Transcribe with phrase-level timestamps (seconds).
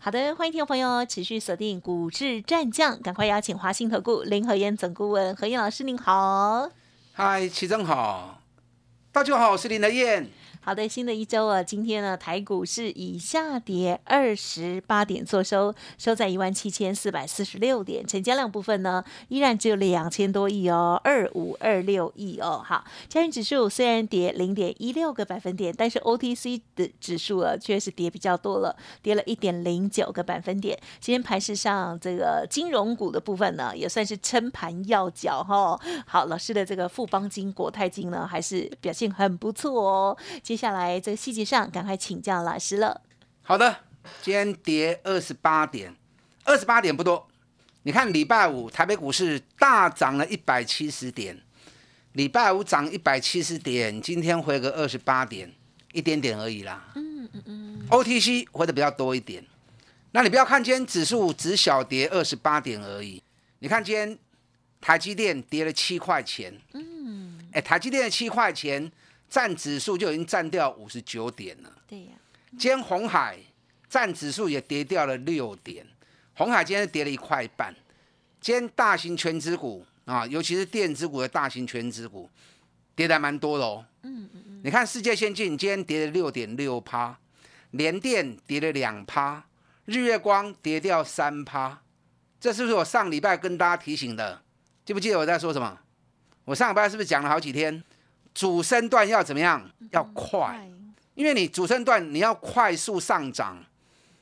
[0.00, 6.70] 好的，欢迎听众朋友持续锁定股市战将，赶快邀请华信投顾林和燕总顾问何燕老师，您好。
[7.12, 8.40] 嗨，齐正好，
[9.10, 10.30] 大家好，我是林和燕。
[10.68, 22.62] 好的，新的一周啊，今天呢，台股是以下跌二十八点做收，收在一万七千四百四十六点，成交量部分呢，依然只有两千多亿哦，二五二六亿哦。
[22.62, 30.78] 好，加权指数虽然跌零点一六个百分点，但是 OTC 的指数啊，确实跌比较多了，跌了一点零九个百分点。
[31.00, 35.80] 今天盘市上这个金融股的部分呢，也算是撑盘要角哈。
[36.06, 40.18] 好，老师的这个富邦金、国泰金呢，还是表现很不错哦。
[40.42, 43.00] 接下来这个细节上，赶快请教老师了。
[43.42, 43.84] 好的，
[44.20, 45.94] 今天跌二十八点，
[46.42, 47.28] 二十八点不多。
[47.84, 51.40] 你看礼拜五台北股市大涨了一百七十点，
[52.12, 55.54] 礼拜五涨一百七十点，今天回个二十八点，
[55.92, 56.90] 一点点而已啦。
[56.96, 57.86] 嗯嗯嗯。
[57.88, 59.42] OTC 回的比较多一点，
[60.10, 63.22] 那你不要看今天指数只小跌二十八点而已。
[63.60, 64.18] 你看今天
[64.80, 66.52] 台积电跌了七块钱。
[66.74, 67.38] 嗯。
[67.52, 68.90] 哎，台积电的七块钱。
[69.28, 71.72] 占指数就已经占掉五十九点了。
[71.86, 72.12] 对呀，
[72.50, 73.38] 今天红海
[73.88, 75.86] 占指数也跌掉了六点，
[76.34, 77.74] 红海今天跌了一块半。
[78.40, 82.30] 今天大型全资股啊，尤其是电子股的大型全资股，
[82.94, 83.84] 跌的蛮多的哦。
[84.02, 84.60] 嗯嗯嗯。
[84.64, 87.18] 你看世界先进今天跌了六点六趴，
[87.72, 89.44] 联电跌了两趴，
[89.84, 91.82] 日月光跌掉三趴。
[92.40, 94.40] 这是不是我上礼拜跟大家提醒的？
[94.84, 95.78] 记不记得我在说什么？
[96.44, 97.82] 我上礼拜是不是讲了好几天？
[98.38, 99.68] 主升段要怎么样？
[99.90, 100.70] 要快，
[101.16, 103.58] 因为你主升段你要快速上涨，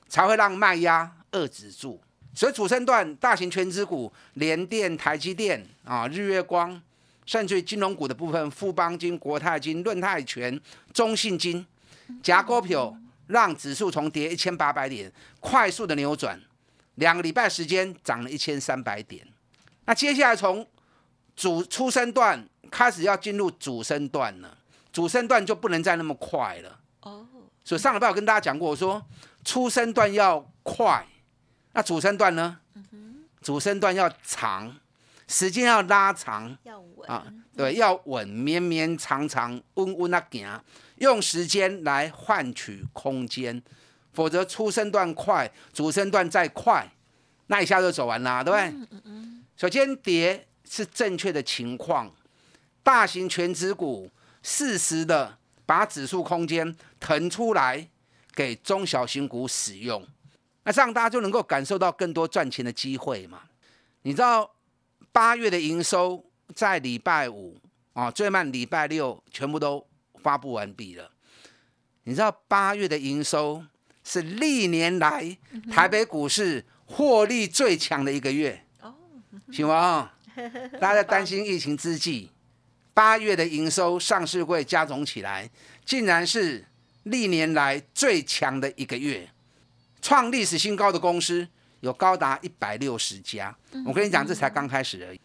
[0.09, 2.01] 才会让卖压遏制住。
[2.33, 6.81] 所以主升段大型全资股，联电、台积电啊、日月光，
[7.27, 10.59] 甚至于金融股的部分，富邦金、国泰金、润泰全、
[10.95, 11.67] 中信金，
[12.23, 16.41] 夹股票让指数从跌一千八百点快速的扭转，
[16.95, 19.29] 两个礼拜时间涨了一千三百点。
[19.85, 20.67] 那接下来从
[21.37, 22.49] 主出生段。
[22.77, 24.59] 开始要进入主升段了，
[24.93, 26.79] 主升段就不能再那么快了。
[27.01, 27.27] 哦，
[27.65, 29.03] 所以上礼拜我跟大家讲过，我说
[29.47, 31.07] 初升段要快，
[31.73, 32.59] 那主升段呢？
[32.75, 34.77] 嗯主升段要长，
[35.27, 37.25] 时间要拉长，要稳啊，
[37.57, 40.63] 对，要稳，绵绵长长，稳稳啊行，
[40.97, 43.63] 用时间来换取空间，
[44.13, 46.87] 否则初升段快，主升段再快，
[47.47, 48.69] 那一下就走完啦，对不对？
[48.93, 49.45] 嗯嗯。
[49.57, 52.13] 首先跌是正确的情况。
[52.87, 54.09] 大型全指股
[54.45, 55.37] 适时的
[55.67, 57.89] 把指数空间腾出来
[58.33, 60.07] 给中小型股使用，
[60.63, 63.43] 那这样大家就能够感受到更多赚钱的机会嘛？
[64.03, 64.49] 你知道
[65.11, 66.25] 八月的营收
[66.55, 67.59] 在礼拜五
[67.93, 69.85] 啊，最慢礼拜六全部都
[70.23, 71.11] 发布完毕了。
[72.05, 73.65] 你知道八月的营收
[74.05, 75.37] 是历年来
[75.73, 78.95] 台北股市获利最强的一个月哦，
[79.51, 80.13] 行吗？
[80.79, 82.31] 大家在担心疫情之际。
[82.97, 85.51] 八月的营收上市会加总起来，
[85.85, 86.65] 竟然是
[87.03, 89.29] 历年来最强的一个月，
[90.01, 90.91] 创历史新高。
[90.91, 91.47] 的公司
[91.81, 93.55] 有高达一百六十家。
[93.85, 95.21] 我跟你讲，这才刚开始而已。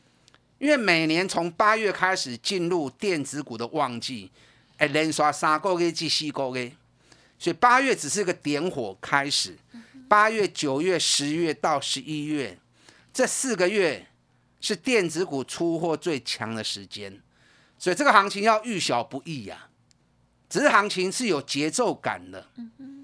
[0.57, 4.29] 因为每年从八月开始进入电子股的旺季，
[4.75, 6.73] 哎，连刷三个月至四个月，
[7.39, 9.57] 所以八月只是个点火开始。
[10.09, 12.59] 八月、九月、十月到十一月
[13.13, 14.07] 这四个月
[14.59, 17.17] 是电子股出货最强的时间。
[17.81, 19.69] 所以这个行情要遇小不易呀，
[20.47, 22.45] 只是行情是有节奏感的，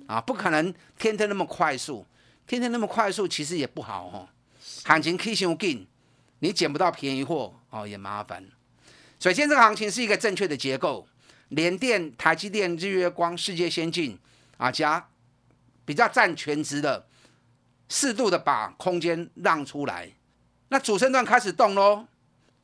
[0.06, 2.06] 啊，不可能天天那么快速，
[2.46, 4.30] 天天那么快速其实也不好哦。
[4.86, 5.88] 行情 K 线紧，
[6.42, 8.48] 你捡不到便宜货哦，也麻烦。
[9.20, 11.08] 首先这个行情是一个正确的结构，
[11.50, 14.20] 联电、台积电、日月光、世界先进
[14.58, 15.10] 啊，加
[15.86, 17.08] 比较占全值的，
[17.90, 20.12] 适度的把空间让出来，
[20.68, 22.06] 那主升段开始动喽。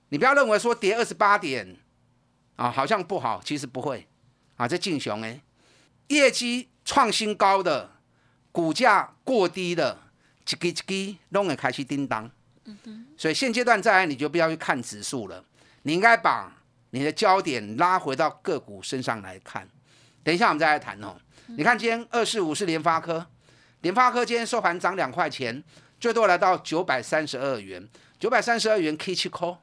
[0.10, 1.76] 你不要认为说跌二十八点。
[2.56, 4.08] 啊，好像不好，其实不会，
[4.58, 5.42] 啊，这劲雄哎，
[6.08, 7.90] 业绩创新高的，
[8.52, 10.00] 股价过低的，
[10.48, 12.30] 一支一支拢会开始叮当。
[13.18, 15.44] 所以现阶段再来，你就不要去看指数了，
[15.82, 16.56] 你应该把
[16.92, 19.68] 你的焦点拉回到个股身上来看。
[20.24, 21.16] 等一下我们再来谈哦。
[21.48, 23.26] 你看今天二四五是联发科，
[23.82, 25.62] 联发科今天收盘涨两块钱，
[26.00, 27.86] 最多来到九百三十二元，
[28.20, 29.58] 九百三十二元 K 七扣。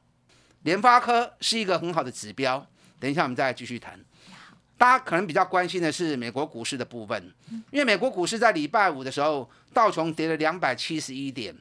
[0.61, 2.67] 联发科是一个很好的指标。
[3.01, 3.99] 等一下我们再来继续谈。
[4.77, 7.33] 大家可能比较关心的是美国股市的部分，
[7.71, 11.55] 因为美国股市在礼拜五的时候，道琼跌了两百七十一点，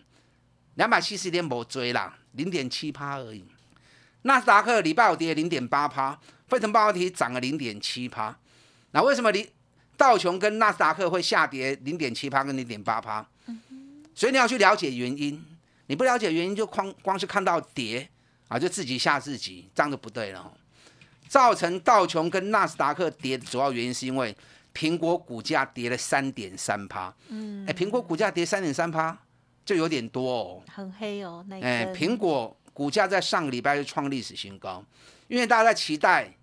[0.77, 3.45] 两百七十一点没追啦，零点七趴而已。
[4.23, 8.37] 纳斯达克礼拜五跌零点八趴，费城半导体涨了零点七趴。
[8.93, 9.51] 那为什么你
[9.97, 13.27] 道琼跟纳斯达克会下跌零点七趴跟零点八趴？
[14.15, 15.43] 所以你要去了解原因，
[15.87, 18.09] 你不了解原因就光光是看到跌
[18.49, 20.53] 啊，就自己吓自己，这样就不对了。
[21.31, 24.37] 造成道琼跟纳斯达克跌的主要原因，是因为
[24.75, 27.15] 苹果股价跌了三点三趴。
[27.29, 29.17] 嗯，哎，苹果股价跌三点三趴，
[29.65, 30.63] 就有点多哦。
[30.67, 34.85] 很黑哦，那哎，苹果股价在上个礼拜就创历史新高，
[35.29, 36.37] 因为大家在期待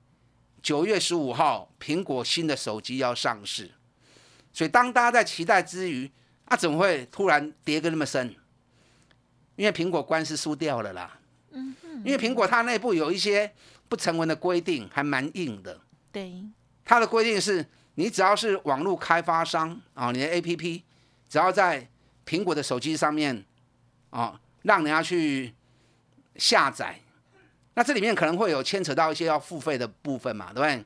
[0.63, 3.69] 九月十五号苹果新的手机要上市，
[4.53, 6.09] 所以当大家在期待之余，
[6.45, 8.33] 啊，怎么会突然跌个那么深？
[9.57, 11.19] 因为苹果官司输掉了啦。
[11.57, 13.51] 嗯因为苹果它内部有一些。
[13.89, 15.79] 不成文的规定还蛮硬的。
[16.11, 16.43] 对，
[16.83, 17.65] 它的规定是
[17.95, 20.81] 你只要是网络开发商啊，你的 APP
[21.29, 21.87] 只要在
[22.25, 23.45] 苹果的手机上面
[24.09, 25.53] 啊，让人家去
[26.35, 26.99] 下载，
[27.75, 30.83] 那这里面可能会有牵扯到一些要付费的部分嘛，对不对？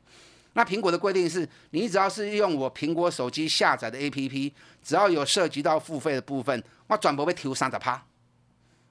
[0.53, 4.51] 那苹果的规定是你只要是用我苹果手机下载的 APP，
[4.83, 8.05] 只要有涉及到付费的部分，我转播被提三十趴，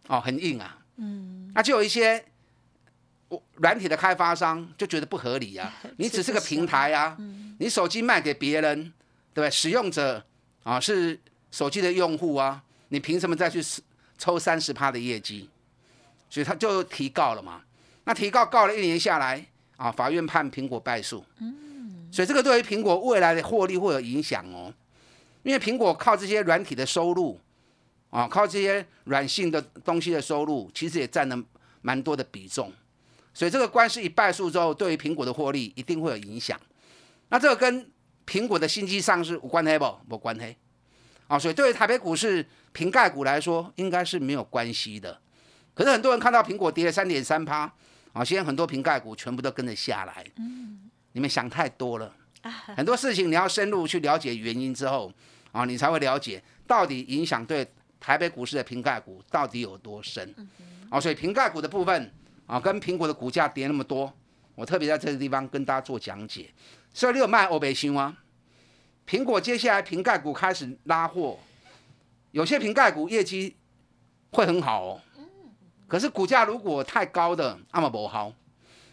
[0.08, 0.78] 哦，很硬啊。
[1.00, 2.24] 嗯，那就有一些
[3.28, 3.42] 我。
[3.56, 7.16] 软体的开发商就觉得不合理啊， 你只是个平台啊，
[7.58, 8.84] 你手机卖给别人，
[9.34, 9.50] 对不对？
[9.50, 10.24] 使用者
[10.62, 11.18] 啊是
[11.50, 13.62] 手机的用户啊，你凭什么再去
[14.16, 15.50] 抽三十趴的业绩？
[16.30, 17.60] 所以他就提告了嘛。
[18.04, 19.44] 那提告告了一年下来
[19.76, 21.22] 啊，法院判苹果败诉。
[21.38, 24.72] 嗯，所以这个对于苹果未来的获利会有影响哦，
[25.42, 27.38] 因为苹果靠这些软体的收入
[28.10, 31.42] 啊，靠这些软性的东西的收入，其实也占了
[31.80, 32.72] 蛮多的比重。
[33.32, 36.60] 所以这个官司一败诉之后，对于苹果的获利一定会有影响。
[37.28, 37.88] 那这个跟
[38.26, 39.96] 苹果的新机上市无关黑不？
[40.08, 40.56] 无关黑。
[41.28, 45.20] 啊，所以对于台北股市瓶盖股来说，应该是没有关系的。
[45.72, 47.72] 可是很多人看到苹果跌了三点三趴，
[48.12, 50.26] 啊，现在很多瓶盖股全部都跟着下来。
[50.36, 52.12] 嗯，你们想太多了。
[52.74, 55.12] 很多事情你要深入去了解原因之后，
[55.52, 57.64] 啊，你才会了解到底影响对
[58.00, 60.34] 台北股市的瓶盖股到底有多深。
[60.88, 62.12] 啊，所以瓶盖股的部分。
[62.46, 64.12] 啊，跟苹果的股价跌那么多，
[64.56, 66.52] 我特别在这个地方跟大家做讲解。
[66.92, 68.16] 所以你有卖欧贝新吗？
[69.06, 71.38] 苹果接下来瓶盖股开始拉货，
[72.32, 73.56] 有些瓶盖股业绩
[74.32, 75.00] 会很好哦。
[75.86, 78.32] 可是股价如果太高的，那么不好。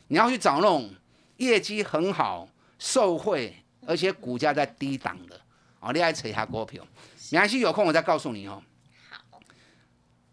[0.10, 0.94] 你要去找那种
[1.38, 3.56] 业绩很好、受惠
[3.88, 5.42] 而且股价在低档的，
[5.80, 6.86] 哦，你爱扯一下股票。
[7.32, 8.62] 没关系，有空我再告诉你哦。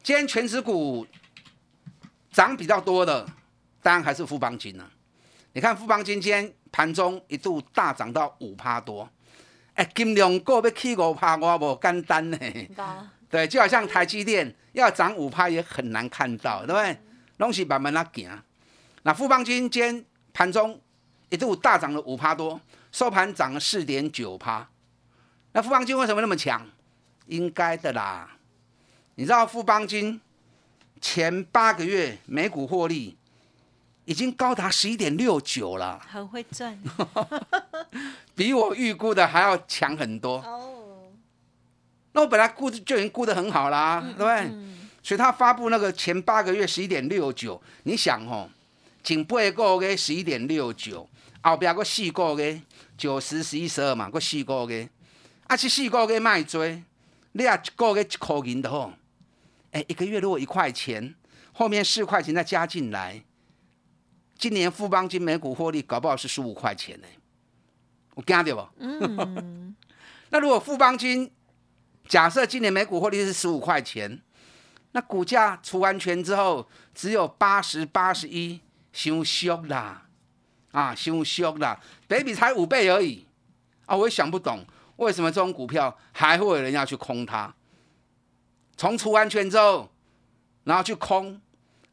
[0.05, 1.06] 好，今天全指股。
[2.31, 3.25] 涨比较多的，
[3.81, 4.91] 当然还是富邦金了。
[5.53, 9.09] 你看富邦金今天盘中一度大涨到五趴多，
[9.75, 12.37] 哎，金量股要起五趴，我无简单呢。
[13.31, 16.99] 对，就好像台积电要涨五趴也很难看到，对不对？
[17.37, 18.29] 拢是慢慢那行。
[19.05, 20.81] 那富邦金今天盘中
[21.29, 22.61] 一度大涨了五趴多，
[22.91, 24.69] 收盘涨了四点九趴。
[25.53, 26.67] 那富邦金为什么那么强？
[27.27, 28.29] 应该的啦。
[29.16, 30.20] 你知道富邦金？
[31.00, 33.14] 前八个月每股获利
[34.06, 36.79] 已经高达十一点六九了，很会赚，
[38.34, 40.39] 比我预估的还要强很多。
[40.39, 41.12] 哦，
[42.12, 44.50] 那我本来估就已经估的很好啦，对不对？
[45.03, 48.48] 所以他发布那个前八个月十一点六九，你想哦，
[49.03, 51.06] 前八个月十一点六九，
[51.43, 52.58] 后边个四个月
[52.96, 54.89] 九十、十一、十二嘛，个四个月，
[55.48, 56.82] 啊，这四个月卖追，
[57.32, 58.91] 你啊一个月一块银的吼。
[59.74, 61.14] 哎，一个月如果一块钱，
[61.52, 63.24] 后面四块钱再加进来，
[64.38, 67.06] 今年富邦金每股获利搞不好是十五块钱呢。
[68.14, 68.69] 我惊到不？
[68.78, 69.74] 嗯。
[70.31, 71.28] 那如果富邦金
[72.08, 74.20] 假设今年每股获利是十五块钱，
[74.93, 78.60] 那股价除完权之后只有八十八十一，
[78.93, 80.06] 凶俗啦！
[80.70, 81.81] 啊，凶俗啦！
[82.06, 83.26] 北比才五倍而已
[83.86, 83.96] 啊！
[83.96, 84.64] 我也想不懂
[84.96, 87.52] 为什么这种股票还会有人要去空它。
[88.76, 89.88] 从除完全之后，
[90.64, 91.40] 然后去空，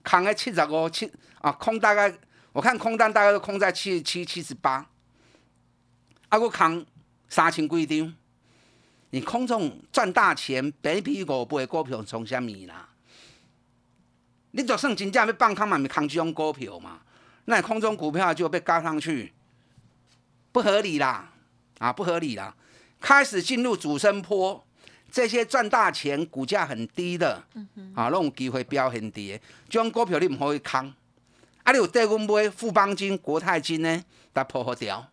[0.04, 2.12] 空在七十五七啊，空大概
[2.52, 4.86] 我看空单大概都空在七十七、七十八，
[6.30, 6.86] 啊，我空
[7.30, 8.14] 三千几张，
[9.12, 12.90] 你空中赚大钱，百比五倍股票从虾米啦？
[14.52, 17.02] 你就算真正要放空嘛，咪空这种股票嘛？
[17.46, 19.32] 那你空中股票就被加上去，
[20.52, 21.32] 不合理啦，
[21.80, 22.56] 啊，不合理啦，
[23.00, 24.66] 开始进入主升坡。
[25.12, 27.44] 这些赚大钱、股价很低的，
[27.94, 29.38] 啊，那种机会标很低，
[29.70, 30.88] 这种股票你唔可以扛，
[31.64, 34.04] 啊，你有带我买富邦金、国泰金呢，
[34.34, 35.06] 它破好掉。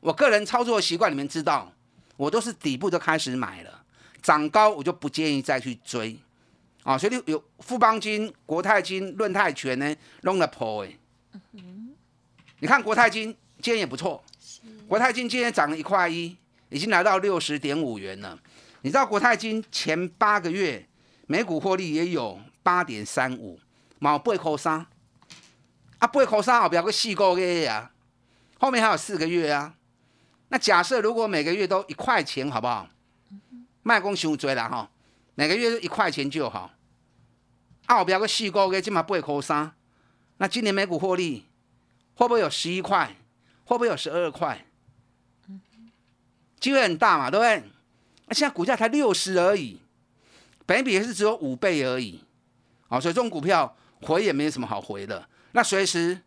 [0.00, 1.72] 我个人操作习惯，你们知道，
[2.18, 3.82] 我都是底部就开始买了，
[4.20, 6.14] 涨高我就不建议再去追。
[6.82, 10.92] 啊，所以有富邦金、国泰金、润泰全呢，弄了破哎。
[12.58, 14.22] 你看国泰金今天也不错，
[14.86, 16.36] 国泰金今天涨了一块一，
[16.74, 18.36] 已经来到六十点五元了。
[18.80, 20.84] 你知道国泰金前八个月
[21.28, 23.60] 每股获利也有八点三五，
[24.00, 24.84] 毛八块三，
[25.98, 27.92] 啊八块三后边个四个月啊，
[28.58, 29.76] 后面还有四个月啊。
[30.48, 32.88] 那假设如果每个月都一块钱，好不好？
[33.84, 34.90] 卖公伤追了哈，
[35.36, 36.72] 每个月都一块钱就好。
[37.86, 39.70] 啊，后边个四个月起码八块三，
[40.38, 41.46] 那今年每股获利
[42.16, 43.14] 会不会有十一块？
[43.64, 44.66] 会不会有十二块？
[46.64, 47.62] 机会很大嘛，对不对？
[48.26, 49.78] 那现在股价才六十而已，
[50.64, 52.24] 本比也是只有五倍而已，
[52.88, 55.28] 啊，所以这种股票回也没什么好回的。
[55.52, 56.18] 那随时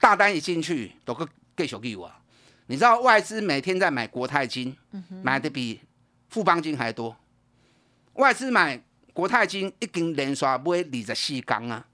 [0.00, 2.20] 大单一进去都个给小给我啊！
[2.66, 4.76] 你知道外资每天在买国泰金，
[5.22, 5.80] 买的比
[6.30, 7.16] 富邦金还多。
[8.14, 11.86] 外资买国泰金已经连刷买二十四缸啊，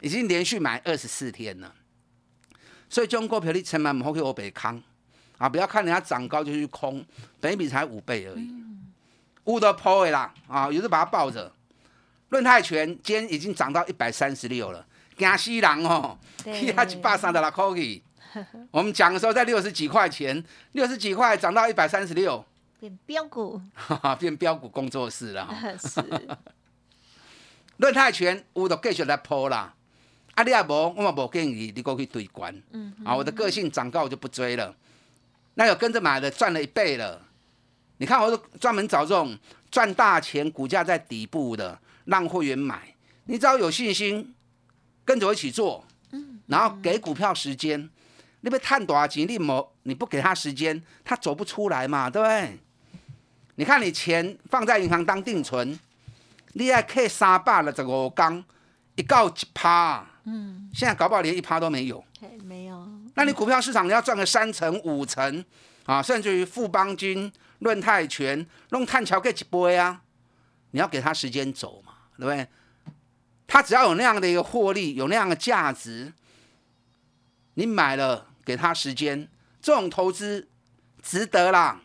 [0.00, 1.72] 已经连续买二十四天了。
[2.88, 4.82] 所以这种股票你千万唔好去欧北康
[5.42, 5.48] 啊！
[5.48, 7.04] 不要看人家涨高就去空，
[7.40, 8.48] 本比才五倍而已。
[9.46, 11.52] 乌的破的啦，啊，有时把它抱着。
[12.28, 16.16] 论泰拳今天已经涨到一百三十六了，惊死人哦！
[16.46, 18.00] 一下一百三十六块去。
[18.70, 22.44] 我们讲的时候在六十几块钱，六十几块涨到一百三十六，
[22.78, 23.60] 变标股，
[24.20, 25.52] 变标股工作室了。
[25.76, 26.00] 是。
[27.78, 29.74] 论泰拳乌的继续来抛啦，
[30.36, 32.54] 啊，你也无，我嘛无建议你过去对关。
[32.70, 32.94] 嗯。
[33.04, 34.72] 啊，我的个性涨高我就不追了。
[35.54, 37.20] 那有跟着买的赚了一倍了。
[37.98, 39.38] 你看，我都专门找这种
[39.70, 42.94] 赚大钱、股价在底部的，让会员买。
[43.26, 44.34] 你只要有信心，
[45.04, 45.84] 跟着我一起做，
[46.46, 47.88] 然后给股票时间。
[48.40, 49.24] 你被探多少钱？
[49.28, 52.58] 你某你不给他时间，他走不出来嘛，对不对？
[53.54, 55.78] 你看你钱放在银行当定存，
[56.54, 58.42] 你还可以三百了这个缸，
[58.96, 62.31] 一告一趴，嗯，现在搞不好连一趴都没有，没有。
[63.14, 65.44] 那你股票市场你要赚个三成五成
[65.84, 67.32] 啊，甚至于富邦金。
[67.62, 70.00] 论泰拳，弄碳桥给一波呀！
[70.72, 72.48] 你要给他时间走嘛，对不对？
[73.46, 76.12] 他只要有那样的一个获利，有那样的价值，
[77.54, 79.28] 你买了给他时间，
[79.60, 80.48] 这种投资
[81.00, 81.82] 值得啦，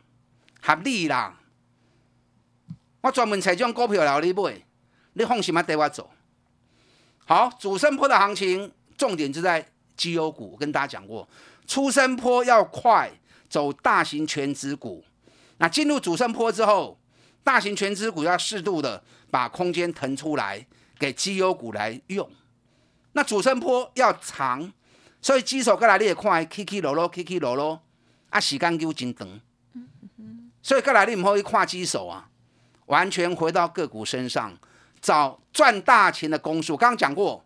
[0.64, 1.38] 合理啦。
[3.02, 4.60] 我专门采这种股票了，你买，
[5.14, 6.10] 你放心嘛，带我走。
[7.28, 11.28] 好，主升坡的行情重点就在绩优股，我跟大家讲过，
[11.68, 13.12] 出升坡要快，
[13.50, 15.04] 走大型全值股。
[15.58, 16.98] 那进入主升坡之后，
[17.44, 20.66] 大型全资股要适度的把空间腾出来
[21.00, 22.30] 给绩优股来用。
[23.14, 24.72] 那主升坡要长，
[25.22, 27.82] 所以基手过来你也看起起落落，起起落落，
[28.30, 29.28] 啊时间就真长。
[30.62, 32.30] 所以过来你唔可以看基手啊，
[32.86, 34.56] 完全回到个股身上
[35.02, 36.78] 找赚大钱的公数。
[36.78, 37.44] 刚刚讲过，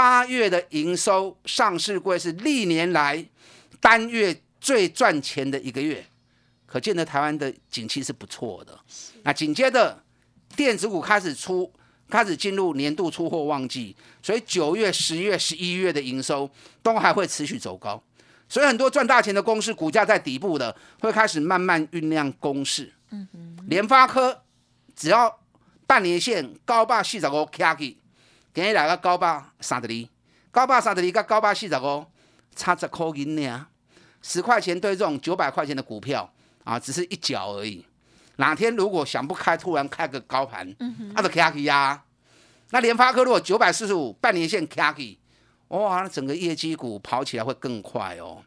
[0.00, 3.22] 八月的营收上市柜是历年来
[3.78, 6.02] 单月最赚钱的一个月。
[6.64, 8.80] 可见得台湾的景气是不错的。
[9.24, 10.02] 那紧接着
[10.56, 11.70] 电子股开始出，
[12.08, 16.50] 开始进入年度出货旺季，所以九月、十月、十一月的营收
[16.82, 18.02] 都还会持续走高。
[18.48, 22.90] 所以很多赚大钱的公司股价在底部的，会开始慢慢酝酿攻势。
[23.66, 24.44] 联发科
[24.96, 25.40] 只要
[25.86, 27.98] 半年线高八四十五卡起，
[28.52, 30.08] 今日来个高八三十二，
[30.50, 32.06] 高八三十二跟高八四十五
[32.54, 33.66] 差十块银呢，
[34.20, 36.32] 十块钱对这种九百块钱的股票。
[36.62, 37.84] 啊，只是一角而已。
[38.36, 40.68] 哪天如果想不开，突然开个高盘，
[41.14, 42.04] 啊，就卡去呀。
[42.68, 45.18] 那联发科如果九百四十五半年线卡去，
[45.68, 48.44] 哇，那整个业绩股跑起来会更快哦。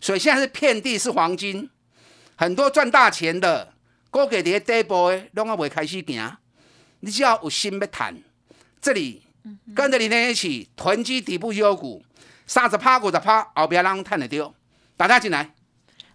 [0.00, 1.70] 所以现在是遍地是黄金，
[2.34, 3.72] 很多赚大钱的，
[4.10, 6.36] 高给跌底部的，拢还未开始行。
[7.00, 8.20] 你只要有心要谈，
[8.80, 9.22] 这里
[9.74, 12.02] 跟着你那一起囤积底部优股，
[12.46, 14.54] 三十趴五十趴，后边让探得丢，
[14.96, 15.50] 大家进来。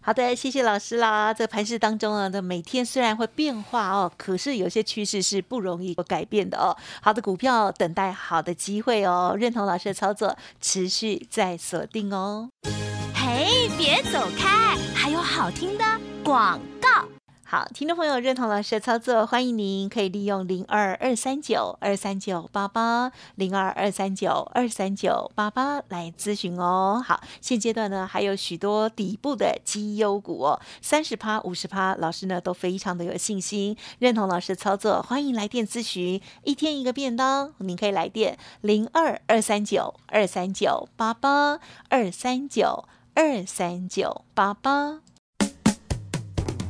[0.03, 1.31] 好的，谢谢老师啦。
[1.31, 6.75] 这盘市当中啊，这每天虽然会变化哦，可是有些趋势是不容易改变的哦。
[7.03, 12.49] 好的股票等待好的机会哦，认同老师的操作，持续在锁定哦。
[13.13, 15.85] 嘿，别走开，还有好听的
[16.23, 17.07] 广告。
[17.51, 27.03] 好，听众朋友认同老师的操作，欢迎您可以利用零二二三九二三九八八零二二三九二三九八八来咨询哦。
[27.05, 45.01] 好，现阶段呢还有许多底部的绩优股哦，三十趴、五十趴，老师呢都非常的有信心，认同老师的操作，欢迎来电咨询，一天一个便当，您可以来电零二二三九二三九八八二三九二三九八八。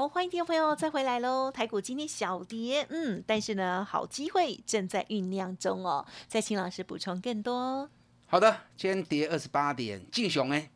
[0.00, 1.52] 好，欢迎听众朋友再回来喽！
[1.52, 6.06] 台股今天小跌，嗯，但是呢，好机会正在酝酿中哦。
[6.26, 7.86] 再请老师补充更多。
[8.26, 10.70] 好的，今天跌二十八点，进雄哎，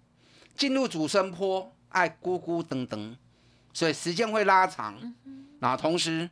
[0.54, 3.16] 进入主升坡，爱咕咕噔噔，
[3.73, 5.14] 所以时间会拉长。
[5.59, 6.28] 然后同时，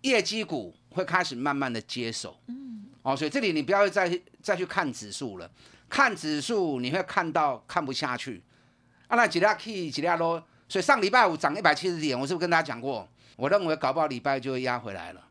[0.00, 2.40] 业绩股会开始慢慢的接手。
[2.46, 5.50] 嗯，哦，所以这里你不要再再去看指数了，
[5.90, 8.42] 看指数你会看到看不下去。
[9.06, 10.42] 啊，那几大 key 几条咯。
[10.68, 13.08] 所以上礼拜五涨一百七十点，我是不是跟大家讲过？
[13.36, 15.22] 我认为搞不好礼拜就会压回来了。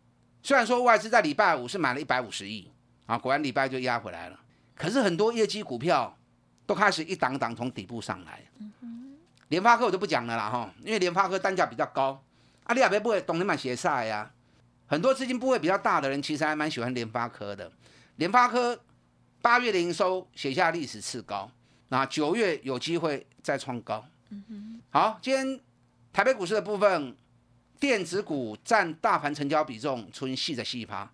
[0.43, 2.71] 虽然说外资在礼拜五是买了一百五十亿，
[3.05, 4.39] 啊，果然礼拜就压回来了。
[4.75, 6.15] 可是很多业绩股票
[6.65, 8.43] 都开始一档档从底部上来。
[9.47, 12.23] 联发科我就不讲了啦哈，因为联发科单价比较高。
[12.65, 14.31] 阿里亚贝不会懂你买鞋赛呀？
[14.87, 17.71] 很多资金部位比较大的人其实还蛮喜欢联发科的。
[18.17, 18.79] 联发科
[19.41, 21.49] 八月的营收写下历史次高，
[21.89, 24.05] 那九月有机会再创高。
[24.89, 25.59] 好，今天
[26.11, 27.15] 台北股市的部分，
[27.79, 31.11] 电子股占大盘成交比重存细的细趴，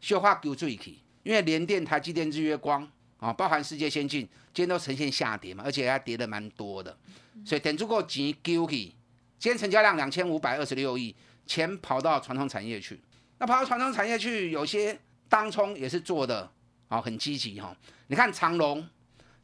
[0.00, 2.86] 绣花股最起，因为联电、台积电、日月光
[3.18, 4.20] 啊，包含世界先进，
[4.52, 6.96] 今天都呈现下跌嘛，而且还跌的蛮多的，
[7.44, 8.94] 所以点足够钱丢起，
[9.38, 11.14] 今天成交量两千五百二十六亿，
[11.46, 13.00] 钱跑到传统产业去，
[13.38, 16.50] 那跑到传统产业去，有些当冲也是做的
[16.88, 18.86] 啊，很积极哈，你看长隆。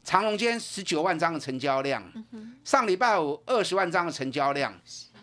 [0.03, 2.03] 长隆间十九万张的成交量，
[2.63, 4.73] 上礼拜五二十万张的成交量，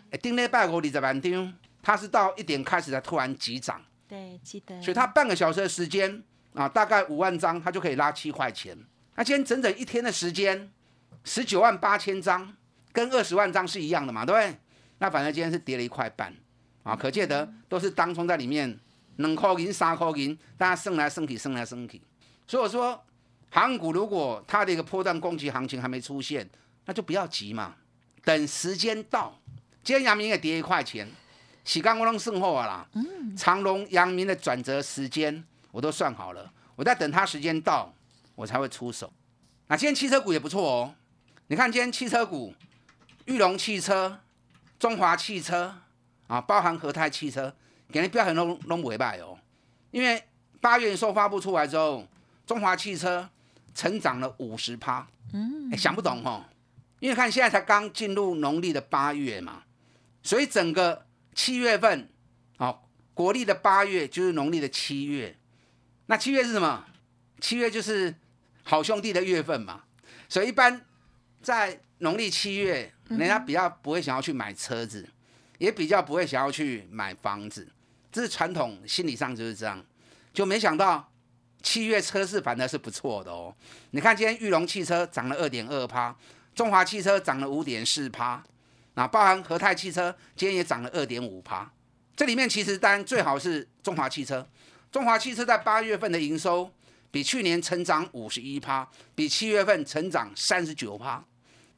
[0.09, 8.77] 哎，丁礼拜五二十万张，它是到一点开始才突然急涨，对，记得，所以它半个小时的时间啊，大概五万张，它就可以拉七块钱。
[9.15, 10.71] 那今天整整一天的时间，
[11.25, 12.55] 十九万八千张，
[12.93, 14.57] 跟二十万张是一样的嘛，对不对？
[14.99, 16.33] 那反正今天是跌了一块半，
[16.83, 18.79] 啊，可见得都是当冲在里面，
[19.17, 22.01] 两块银、三块银，大家升来升去，升来升去，
[22.47, 23.03] 所以我说。
[23.51, 26.47] 航股如果它的一个破断攻击行情还没出现，
[26.85, 27.75] 那就不要急嘛，
[28.23, 29.35] 等时间到。
[29.83, 31.07] 今天阳明也跌一块钱，
[31.63, 32.87] 洗干我拢剩后啊啦。
[32.93, 33.35] 嗯。
[33.35, 37.91] 长隆、阳明的转折时间我都算好了，我在等它时间到，
[38.35, 39.11] 我才会出手。
[39.67, 40.93] 那今天汽车股也不错哦，
[41.47, 42.53] 你看今天汽车股，
[43.25, 44.19] 裕隆汽车、
[44.77, 45.73] 中华汽车
[46.27, 47.55] 啊，包含和泰汽车，
[47.91, 49.39] 给人标很拢拢尾败哦，
[49.89, 50.23] 因为
[50.61, 52.05] 八月收发布出来之后，
[52.45, 53.27] 中华汽车。
[53.79, 56.43] 成长了五十趴，嗯，想不懂哦，
[56.99, 59.63] 因为看现在才刚进入农历的八月嘛，
[60.21, 62.09] 所以整个七月份，
[62.57, 62.81] 哦，
[63.13, 65.33] 国历的八月就是农历的七月，
[66.07, 66.87] 那七月是什么？
[67.39, 68.13] 七月就是
[68.63, 69.83] 好兄弟的月份嘛，
[70.27, 70.85] 所以一般
[71.41, 75.07] 在农历七月，人家比较不会想要去买车子，
[75.57, 77.65] 也比较不会想要去买房子，
[78.11, 79.81] 这是传统心理上就是这样，
[80.33, 81.08] 就没想到。
[81.61, 83.53] 七月车市反而是不错的哦，
[83.91, 86.15] 你看今天裕隆汽车涨了二点二趴，
[86.55, 88.41] 中华汽车涨了五点四趴，
[88.93, 91.69] 那包含和泰汽车今天也涨了二点五趴。
[92.15, 94.47] 这里面其实当然最好是中华汽车，
[94.91, 96.69] 中华汽车在八月份的营收
[97.11, 101.23] 比去年成长五十一趴，比七月份成长三十九趴。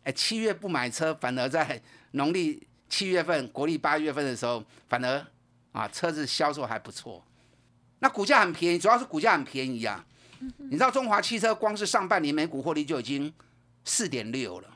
[0.04, 1.80] 哎，七月不买车，反而在
[2.12, 5.26] 农历七月份、国历八月份的时候，反而
[5.72, 7.24] 啊车子销售还不错。
[8.02, 10.06] 那股价很便宜，主要是股价很便宜啊。
[10.58, 13.32] 你知道中华汽车光是上半年每股获利就已经
[13.86, 14.68] 四点六了，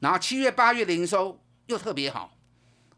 [0.00, 2.36] 然后七月八月的营收又特别好，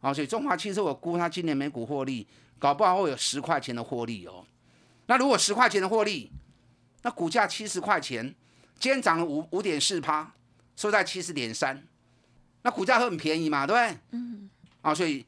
[0.00, 2.26] 啊，所以中华汽车我估它今年每股获利
[2.58, 4.46] 搞不好会有十块钱的获利哦。
[5.06, 6.32] 那如果十块钱的获利，
[7.02, 8.34] 那股价七十块钱，
[8.78, 10.32] 今天涨了五五点四趴，
[10.74, 11.86] 收在七十点三，
[12.62, 13.98] 那股价会很便宜嘛，对不对？
[14.12, 14.48] 嗯。
[14.80, 15.26] 啊，所以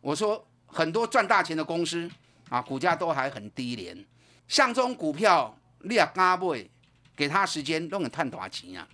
[0.00, 2.10] 我说很多赚大钱的公司
[2.48, 4.04] 啊，股价都还很低廉。
[4.48, 6.68] 像这种股票，你也敢买，
[7.16, 8.88] 给他时间都能赚大钱啊。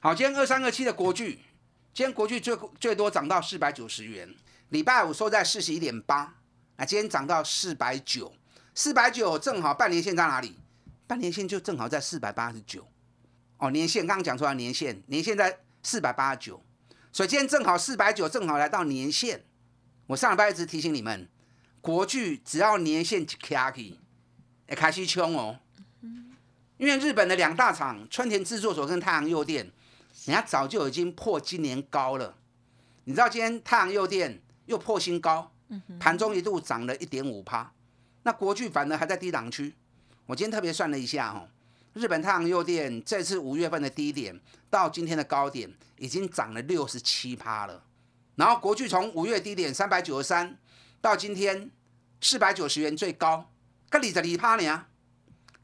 [0.00, 1.38] 好，今天二三二七的国巨，
[1.92, 4.34] 今天国巨最最多涨到四百九十元，
[4.70, 6.34] 礼拜五收在四十一点八，
[6.76, 8.32] 那今天涨到四百九，
[8.74, 10.58] 四百九正好半年线在哪里？
[11.06, 12.86] 半年线就正好在四百八十九，
[13.58, 16.62] 哦，年线刚刚讲出来年线，年线在四百八十九，
[17.12, 19.44] 所以今天正好四百九，正好来到年线。
[20.06, 21.28] 我上礼拜一直提醒你们，
[21.80, 23.98] 国巨只要年限卡起，
[24.68, 25.58] 也开始冲哦。
[26.76, 29.64] 因为日本的两大厂春田制作所跟太阳诱电，
[30.24, 32.36] 人家早就已经破今年高了。
[33.04, 35.52] 你知道今天太阳诱电又破新高，
[35.98, 37.72] 盘中一度涨了一点五趴，
[38.22, 39.74] 那国巨反而还在低档区。
[40.26, 41.48] 我今天特别算了一下哦，
[41.92, 44.38] 日本太阳诱电这次五月份的低点
[44.68, 47.82] 到今天的高点已经涨了六十七趴了。
[48.36, 50.56] 然后国巨从五月低点三百九十三
[51.00, 51.70] 到今天
[52.20, 53.50] 四百九十元最高，
[53.88, 54.86] 跟你的里趴呢，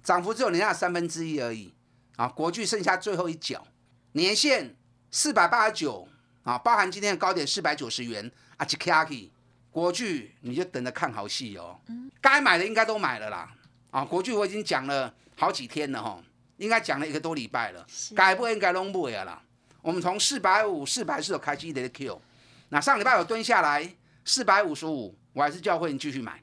[0.03, 1.75] 涨幅只有人家三分之一而已。
[2.17, 3.67] 啊，国巨剩下最后一角，
[4.13, 4.75] 年线
[5.11, 6.09] 四百八十九
[6.45, 9.31] 啊，包含今天的高点四百九十元啊，吉 k i
[9.71, 11.79] 国巨你就等着看好戏哦。
[12.23, 13.53] 该买的应该都买了啦。
[13.91, 16.19] 啊，国巨我已经讲了好几天了哈，
[16.57, 19.43] 应该讲了一个多礼拜了，该不应该拢不了啦。
[19.83, 22.19] 我们从四百五、四百四有开机的 Q，
[22.71, 23.95] 那上礼拜有蹲下来
[24.25, 26.43] 四百五十五，我还是叫会你继续买。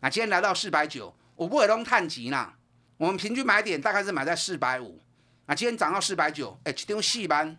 [0.00, 2.52] 那今天来到四百九，我不会弄探级啦。
[2.96, 5.00] 我们平均买点大概是买在四百五，
[5.46, 7.56] 那今天涨到四百九，哎，一张四万，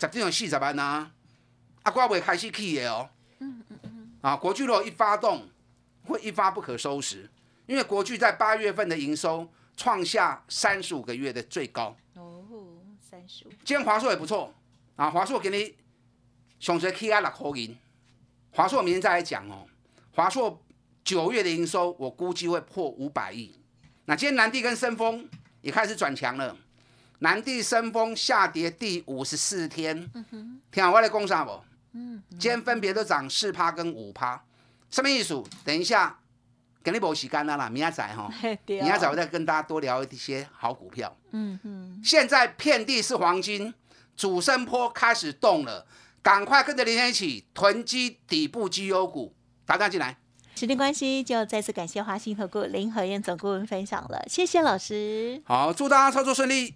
[0.00, 1.10] 十张四十班呐。
[1.82, 3.10] 啊，股会开始起的哦。
[3.40, 4.12] 嗯嗯嗯。
[4.22, 5.50] 啊，国巨若一发动，
[6.06, 7.28] 会一发不可收拾。
[7.66, 12.42] 因为国巨在八月份的营收创下三十五个月的最高哦，
[12.98, 13.50] 三十五。
[13.64, 14.54] 今天华硕也不错
[14.96, 15.76] 啊，华硕给你
[16.58, 17.76] 熊出 K 啊六块银，
[18.52, 19.66] 华硕明天再来讲哦。
[20.14, 20.62] 华硕
[21.02, 23.58] 九月的营收我估计会破五百亿。
[24.04, 25.28] 那今天南地跟深丰
[25.60, 26.56] 也开始转强了，
[27.20, 30.10] 南地深丰下跌第五十四天，
[30.70, 31.62] 听好我来讲啥不？
[31.92, 34.42] 嗯，今天分别都涨四趴跟五趴，
[34.90, 35.42] 什么意思？
[35.64, 36.18] 等一下。
[36.84, 38.28] 跟你无时间啦啦，明仔载哈，
[38.66, 41.16] 明仔载我再跟大家多聊一些好股票。
[41.30, 43.72] 嗯嗯，现在遍地是黄金，
[44.16, 45.86] 主升坡开始动了，
[46.22, 49.32] 赶快跟着林先一起囤积底部绩优股，
[49.72, 50.14] 打单进来。
[50.54, 55.40] 时间关系，就再次感谢华信投顾林和燕总顾问分享了，谢谢老师。
[55.46, 56.74] 好，祝大家操作顺利。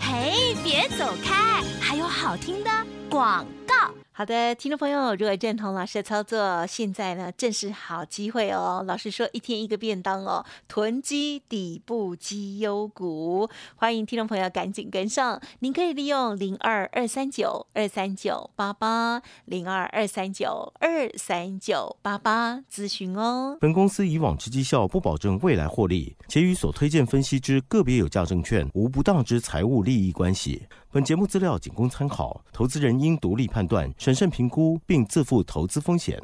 [0.00, 2.70] 嘿，别走开，还有好听的
[3.10, 3.92] 广告。
[4.18, 8.82] 好的，听众朋友，如果认同老师的操作，现在呢正是好机会哦。
[8.88, 15.38] 老师说一天一个便当哦，囤积底部绩优股，欢迎听众朋友赶紧跟上。
[15.58, 23.58] 您可以利用零二二三九二三九八八零二二三九二三九八八咨询哦。
[23.60, 30.66] 本公司以往之绩效不保证未来获利，且与所推荐分析之个别有价证券无不当之财务利益关系。
[30.90, 36.16] 本节目资料仅供参考，投资人应独立判断、审慎评估，并自负投资风险。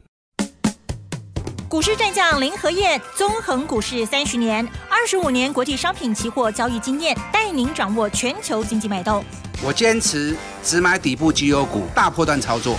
[1.68, 9.24] 股市战将林和燕，纵横股市三十年，二十五年国际商品期货交易经验，带您掌握全球经济脉动。
[9.64, 12.78] 我坚持只买底部绩优股，大波段操作。